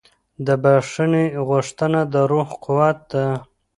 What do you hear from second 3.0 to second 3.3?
ده.